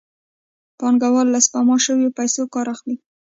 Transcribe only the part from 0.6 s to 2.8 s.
پانګوال له سپما شویو پیسو کار